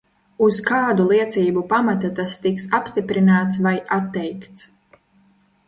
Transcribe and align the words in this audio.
Uz 0.43 0.55
kādu 0.69 1.03
liecību 1.11 1.63
pamata 1.73 2.11
tas 2.21 2.35
tiks 2.47 2.67
apstiprināts 2.79 3.63
vai 3.69 3.77
atteikts? 4.01 4.69